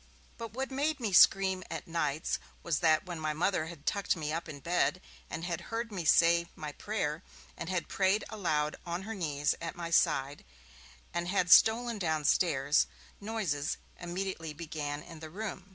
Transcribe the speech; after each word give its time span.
But 0.39 0.53
what 0.53 0.71
made 0.71 0.99
me 0.99 1.13
scream 1.13 1.63
at 1.69 1.87
nights 1.87 2.39
was 2.63 2.79
that 2.79 3.05
when 3.05 3.19
my 3.19 3.33
Mother 3.33 3.67
had 3.67 3.85
tucked 3.85 4.15
me 4.15 4.33
up 4.33 4.49
in 4.49 4.59
bed, 4.59 4.99
and 5.29 5.43
had 5.43 5.61
heard 5.69 5.91
me 5.91 6.05
say 6.05 6.47
my 6.55 6.71
prayer, 6.71 7.21
and 7.55 7.69
had 7.69 7.87
prayed 7.87 8.23
aloud 8.29 8.77
on 8.83 9.03
her 9.03 9.13
knees 9.13 9.53
at 9.61 9.75
my 9.75 9.91
side, 9.91 10.43
and 11.13 11.27
had 11.27 11.51
stolen 11.51 11.99
downstairs 11.99 12.87
noises 13.19 13.77
immediately 13.99 14.53
began 14.53 15.03
in 15.03 15.19
the 15.19 15.29
room. 15.29 15.69